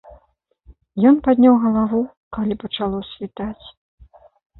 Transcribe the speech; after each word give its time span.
Ён 1.09 1.19
падняў 1.27 1.55
галаву, 1.65 2.01
калі 2.37 2.57
пачало 2.63 2.99
світаць. 3.11 3.65